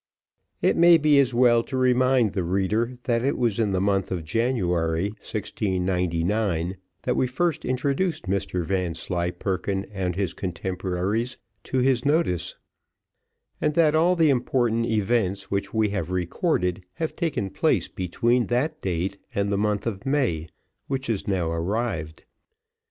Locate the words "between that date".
17.87-19.19